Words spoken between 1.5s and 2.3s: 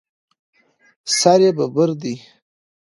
ببر دی.